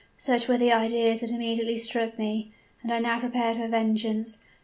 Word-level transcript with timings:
Such 0.17 0.47
were 0.47 0.57
the 0.57 0.71
ideas 0.71 1.19
that 1.21 1.29
immediately 1.29 1.77
struck 1.77 2.17
me; 2.17 2.51
and 2.81 2.91
I 2.91 2.97
now 2.97 3.19
prepared 3.19 3.57
for 3.57 3.67
vengeance. 3.67 4.39